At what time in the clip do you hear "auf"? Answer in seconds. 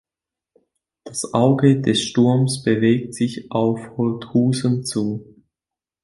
3.51-3.97